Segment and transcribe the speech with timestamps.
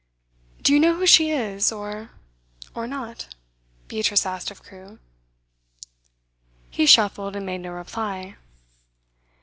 [0.63, 2.09] 'Do you know who she is or
[2.75, 3.35] not?'
[3.87, 4.97] Beatrice asked of Crewe.
[6.71, 8.35] He shuffled, and made no reply.